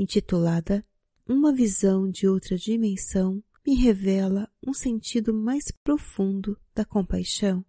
intitulada 0.00 0.84
Uma 1.28 1.52
visão 1.52 2.10
de 2.10 2.26
outra 2.26 2.56
dimensão 2.56 3.42
me 3.66 3.74
revela 3.74 4.48
um 4.66 4.72
sentido 4.72 5.34
mais 5.34 5.70
profundo 5.84 6.58
da 6.74 6.84
compaixão, 6.84 7.64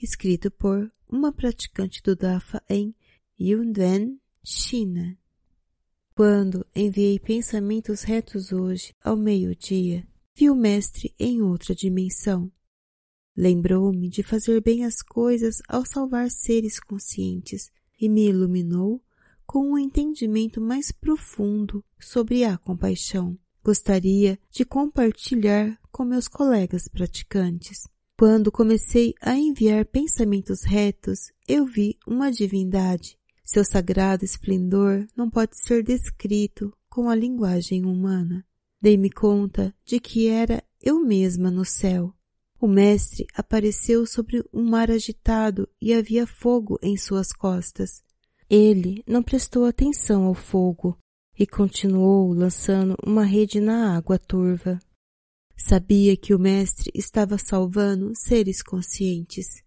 escrito 0.00 0.50
por 0.50 0.90
uma 1.08 1.32
praticante 1.32 2.02
do 2.02 2.14
Dafa 2.14 2.62
em 2.68 2.94
Yundan, 3.38 4.16
China. 4.44 5.18
Quando 6.14 6.64
enviei 6.74 7.18
pensamentos 7.18 8.02
retos 8.02 8.52
hoje 8.52 8.94
ao 9.02 9.16
meio-dia, 9.16 10.06
vi 10.34 10.48
o 10.48 10.54
mestre 10.54 11.14
em 11.18 11.42
outra 11.42 11.74
dimensão 11.74 12.50
Lembrou-me 13.40 14.08
de 14.08 14.24
fazer 14.24 14.60
bem 14.60 14.84
as 14.84 15.00
coisas 15.00 15.62
ao 15.68 15.86
salvar 15.86 16.28
seres 16.28 16.80
conscientes 16.80 17.70
e 17.96 18.08
me 18.08 18.28
iluminou 18.28 19.00
com 19.48 19.72
um 19.72 19.78
entendimento 19.78 20.60
mais 20.60 20.92
profundo 20.92 21.82
sobre 21.98 22.44
a 22.44 22.58
compaixão. 22.58 23.38
Gostaria 23.64 24.38
de 24.50 24.62
compartilhar 24.62 25.78
com 25.90 26.04
meus 26.04 26.28
colegas 26.28 26.86
praticantes. 26.86 27.88
Quando 28.18 28.52
comecei 28.52 29.14
a 29.22 29.38
enviar 29.38 29.86
pensamentos 29.86 30.62
retos, 30.62 31.32
eu 31.48 31.64
vi 31.64 31.96
uma 32.06 32.30
divindade. 32.30 33.18
Seu 33.42 33.64
sagrado 33.64 34.22
esplendor 34.22 35.06
não 35.16 35.30
pode 35.30 35.58
ser 35.58 35.82
descrito 35.82 36.70
com 36.86 37.08
a 37.08 37.14
linguagem 37.14 37.86
humana. 37.86 38.44
Dei-me 38.82 39.08
conta 39.08 39.74
de 39.82 39.98
que 39.98 40.28
era 40.28 40.62
eu 40.82 41.02
mesma 41.02 41.50
no 41.50 41.64
céu 41.64 42.14
o 42.60 42.66
mestre 42.66 43.24
apareceu 43.34 44.04
sobre 44.04 44.44
um 44.52 44.64
mar 44.64 44.90
agitado 44.90 45.68
e 45.80 45.94
havia 45.94 46.26
fogo 46.26 46.76
em 46.82 46.96
suas 46.96 47.32
costas. 47.32 48.02
Ele 48.50 49.04
não 49.06 49.22
prestou 49.22 49.66
atenção 49.66 50.24
ao 50.24 50.34
fogo 50.34 50.96
e 51.38 51.46
continuou 51.46 52.32
lançando 52.32 52.96
uma 53.04 53.22
rede 53.22 53.60
na 53.60 53.94
água 53.94 54.18
turva. 54.18 54.78
Sabia 55.54 56.16
que 56.16 56.34
o 56.34 56.38
mestre 56.38 56.90
estava 56.94 57.36
salvando 57.36 58.12
seres 58.14 58.62
conscientes. 58.62 59.62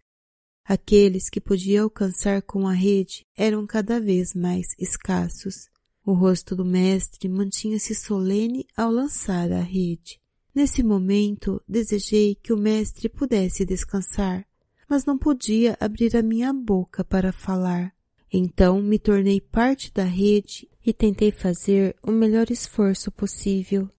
Aqueles 0.66 1.30
que 1.30 1.40
podia 1.40 1.84
alcançar 1.84 2.42
com 2.42 2.68
a 2.68 2.74
rede 2.74 3.24
eram 3.38 3.68
cada 3.68 4.00
vez 4.00 4.34
mais 4.34 4.68
escassos. 4.80 5.70
O 6.04 6.14
rosto 6.14 6.56
do 6.56 6.66
mestre 6.66 7.30
mantinha-se 7.30 7.94
solene 7.94 8.66
ao 8.76 8.90
lançar 8.90 9.52
a 9.52 9.62
rede. 9.62 10.20
Nesse 10.56 10.82
momento, 10.82 11.62
desejei 11.68 12.34
que 12.34 12.52
o 12.52 12.58
mestre 12.58 13.08
pudesse 13.08 13.64
descansar, 13.64 14.44
mas 14.90 15.06
não 15.06 15.20
podia 15.20 15.78
abrir 15.80 16.18
a 16.18 16.24
minha 16.24 16.52
boca 16.52 17.04
para 17.04 17.32
falar. 17.32 17.94
Então 18.32 18.82
me 18.82 18.98
tornei 18.98 19.42
parte 19.42 19.92
da 19.92 20.04
rede 20.04 20.70
e 20.86 20.94
tentei 20.94 21.32
fazer 21.32 21.96
o 22.02 22.12
melhor 22.12 22.50
esforço 22.50 23.12
possível. 23.12 23.90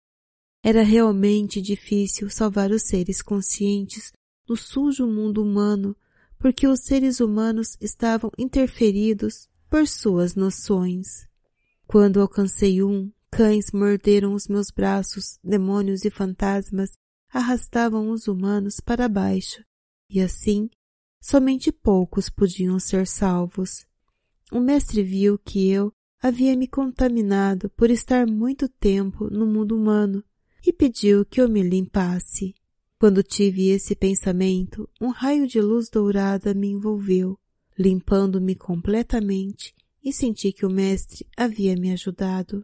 Era 0.64 0.82
realmente 0.82 1.60
difícil 1.60 2.30
salvar 2.30 2.70
os 2.70 2.84
seres 2.84 3.20
conscientes 3.20 4.12
no 4.48 4.56
sujo 4.56 5.06
mundo 5.06 5.42
humano, 5.42 5.96
porque 6.38 6.66
os 6.66 6.80
seres 6.80 7.20
humanos 7.20 7.76
estavam 7.80 8.30
interferidos 8.38 9.48
por 9.68 9.86
suas 9.86 10.34
noções. 10.34 11.28
Quando 11.86 12.20
alcancei 12.20 12.82
um, 12.82 13.12
Cães 13.30 13.72
morderam 13.72 14.34
os 14.34 14.46
meus 14.46 14.70
braços, 14.70 15.38
demônios 15.42 16.04
e 16.04 16.10
fantasmas 16.10 16.90
arrastavam 17.30 18.10
os 18.10 18.28
humanos 18.28 18.78
para 18.78 19.08
baixo, 19.08 19.64
e 20.08 20.20
assim 20.20 20.68
somente 21.18 21.72
poucos 21.72 22.28
podiam 22.28 22.78
ser 22.78 23.06
salvos. 23.06 23.86
O 24.54 24.60
mestre 24.60 25.02
viu 25.02 25.38
que 25.38 25.70
eu 25.70 25.90
havia 26.20 26.54
me 26.54 26.68
contaminado 26.68 27.70
por 27.70 27.90
estar 27.90 28.26
muito 28.26 28.68
tempo 28.68 29.30
no 29.30 29.46
mundo 29.46 29.74
humano 29.74 30.22
e 30.62 30.70
pediu 30.70 31.24
que 31.24 31.40
eu 31.40 31.48
me 31.48 31.62
limpasse. 31.62 32.54
Quando 32.98 33.22
tive 33.22 33.70
esse 33.70 33.96
pensamento, 33.96 34.86
um 35.00 35.08
raio 35.08 35.46
de 35.46 35.58
luz 35.58 35.88
dourada 35.88 36.52
me 36.52 36.68
envolveu, 36.68 37.38
limpando-me 37.78 38.54
completamente 38.54 39.74
e 40.04 40.12
senti 40.12 40.52
que 40.52 40.66
o 40.66 40.70
mestre 40.70 41.26
havia 41.34 41.74
me 41.74 41.90
ajudado. 41.90 42.62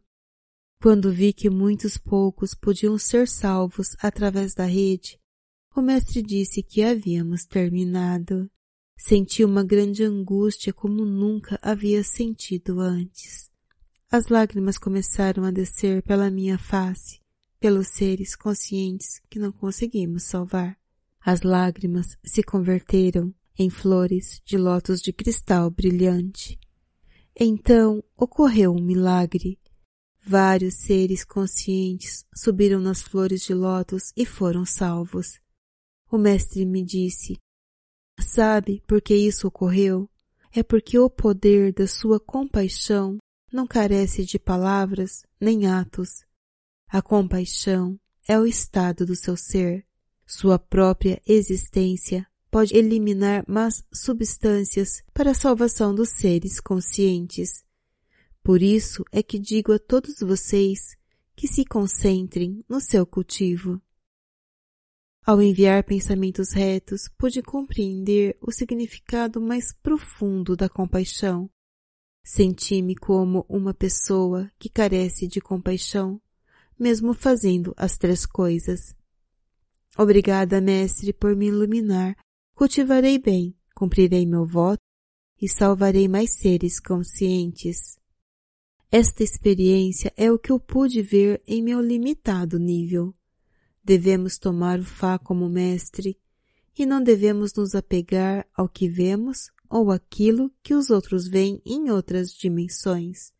Quando 0.82 1.10
vi 1.10 1.32
que 1.32 1.49
muitos 1.49 1.97
poucos 1.97 2.53
podiam 2.55 2.99
ser 2.99 3.26
salvos 3.26 3.97
através 3.99 4.53
da 4.53 4.66
rede, 4.66 5.19
o 5.75 5.81
mestre 5.81 6.20
disse 6.20 6.62
que 6.62 6.82
havíamos 6.82 7.47
terminado. 7.47 8.50
Senti 8.98 9.44
uma 9.44 9.64
grande 9.64 10.04
angústia 10.04 10.72
como 10.72 11.04
nunca 11.04 11.59
havia 11.62 12.04
sentido 12.04 12.81
antes. 12.81 13.48
As 14.10 14.28
lágrimas 14.28 14.76
começaram 14.76 15.44
a 15.44 15.50
descer 15.50 16.03
pela 16.03 16.31
minha 16.31 16.59
face, 16.59 17.20
pelos 17.58 17.88
seres 17.88 18.37
conscientes 18.37 19.22
que 19.31 19.38
não 19.38 19.53
conseguimos 19.53 20.25
salvar. 20.25 20.76
As 21.25 21.42
lágrimas 21.42 22.19
se 22.22 22.42
converteram 22.42 23.32
em 23.58 23.70
flores 23.70 24.42
de 24.44 24.58
lótus 24.58 25.00
de 25.00 25.12
cristal 25.12 25.70
brilhante. 25.70 26.58
Então 27.38 28.03
ocorreu 28.16 28.75
um 28.75 28.82
milagre 28.82 29.58
Vários 30.31 30.75
seres 30.75 31.25
conscientes 31.25 32.26
subiram 32.34 32.81
nas 32.81 33.00
flores 33.00 33.41
de 33.42 33.54
lótus 33.54 34.12
e 34.14 34.26
foram 34.26 34.62
salvos. 34.62 35.41
O 36.12 36.19
mestre 36.19 36.66
me 36.66 36.84
disse, 36.84 37.38
sabe 38.18 38.82
por 38.86 39.00
que 39.00 39.14
isso 39.14 39.48
ocorreu? 39.48 40.08
É 40.52 40.62
porque 40.62 40.98
o 40.98 41.10
poder 41.10 41.72
da 41.72 41.86
sua 41.86 42.18
compaixão 42.18 43.18
não 43.52 43.66
carece 43.66 44.24
de 44.24 44.38
palavras 44.38 45.24
nem 45.40 45.66
atos. 45.66 46.24
A 46.88 47.02
compaixão 47.02 47.98
é 48.26 48.38
o 48.38 48.46
estado 48.46 49.06
do 49.06 49.14
seu 49.14 49.36
ser. 49.36 49.86
Sua 50.26 50.58
própria 50.58 51.20
existência 51.26 52.26
pode 52.50 52.76
eliminar 52.76 53.44
más 53.46 53.84
substâncias 53.92 55.02
para 55.12 55.30
a 55.30 55.34
salvação 55.34 55.94
dos 55.94 56.10
seres 56.10 56.60
conscientes. 56.60 57.64
Por 58.42 58.62
isso 58.62 59.04
é 59.12 59.22
que 59.22 59.38
digo 59.38 59.72
a 59.72 59.78
todos 59.78 60.20
vocês 60.20 60.96
que 61.36 61.46
se 61.46 61.64
concentrem 61.64 62.64
no 62.68 62.80
seu 62.80 63.06
cultivo. 63.06 63.80
Ao 65.28 65.42
enviar 65.42 65.84
pensamentos 65.84 66.52
retos, 66.54 67.02
pude 67.18 67.42
compreender 67.42 68.38
o 68.40 68.50
significado 68.50 69.42
mais 69.42 69.74
profundo 69.74 70.56
da 70.56 70.70
compaixão. 70.70 71.50
Senti-me 72.24 72.96
como 72.96 73.44
uma 73.46 73.74
pessoa 73.74 74.50
que 74.58 74.70
carece 74.70 75.28
de 75.28 75.38
compaixão, 75.38 76.18
mesmo 76.80 77.12
fazendo 77.12 77.74
as 77.76 77.98
três 77.98 78.24
coisas. 78.24 78.96
Obrigada, 79.98 80.62
mestre, 80.62 81.12
por 81.12 81.36
me 81.36 81.48
iluminar. 81.48 82.16
Cultivarei 82.54 83.19
bem, 83.19 83.54
cumprirei 83.74 84.24
meu 84.24 84.46
voto 84.46 84.81
e 85.38 85.46
salvarei 85.46 86.08
mais 86.08 86.38
seres 86.38 86.81
conscientes. 86.81 87.98
Esta 88.90 89.22
experiência 89.22 90.10
é 90.16 90.32
o 90.32 90.38
que 90.38 90.50
eu 90.50 90.58
pude 90.58 91.02
ver 91.02 91.42
em 91.46 91.62
meu 91.62 91.82
limitado 91.82 92.58
nível. 92.58 93.14
Devemos 93.88 94.37
tomar 94.37 94.79
o 94.79 94.85
Fá 94.85 95.19
como 95.19 95.49
mestre 95.49 96.19
e 96.79 96.85
não 96.85 97.02
devemos 97.02 97.55
nos 97.55 97.75
apegar 97.75 98.46
ao 98.55 98.69
que 98.69 98.87
vemos 98.87 99.50
ou 99.67 99.90
aquilo 99.90 100.52
que 100.62 100.75
os 100.75 100.90
outros 100.90 101.26
veem 101.26 101.62
em 101.64 101.90
outras 101.90 102.31
dimensões. 102.31 103.32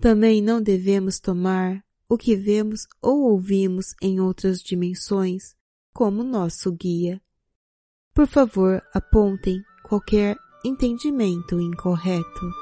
Também 0.00 0.42
não 0.42 0.60
devemos 0.60 1.20
tomar 1.20 1.84
o 2.08 2.18
que 2.18 2.34
vemos 2.34 2.88
ou 3.00 3.30
ouvimos 3.30 3.94
em 4.02 4.18
outras 4.18 4.60
dimensões 4.60 5.54
como 5.92 6.24
nosso 6.24 6.72
guia. 6.72 7.22
Por 8.12 8.26
favor, 8.26 8.82
apontem 8.92 9.62
qualquer 9.84 10.36
entendimento 10.64 11.60
incorreto. 11.60 12.61